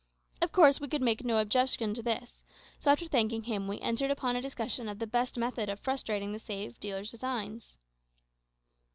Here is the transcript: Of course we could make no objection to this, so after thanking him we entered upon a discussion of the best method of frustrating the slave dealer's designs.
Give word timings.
Of 0.41 0.51
course 0.51 0.79
we 0.81 0.87
could 0.87 1.03
make 1.03 1.23
no 1.23 1.37
objection 1.37 1.93
to 1.93 2.01
this, 2.01 2.43
so 2.79 2.89
after 2.89 3.05
thanking 3.05 3.43
him 3.43 3.67
we 3.67 3.79
entered 3.81 4.09
upon 4.09 4.35
a 4.35 4.41
discussion 4.41 4.89
of 4.89 4.97
the 4.97 5.05
best 5.05 5.37
method 5.37 5.69
of 5.69 5.79
frustrating 5.81 6.33
the 6.33 6.39
slave 6.39 6.79
dealer's 6.79 7.11
designs. 7.11 7.77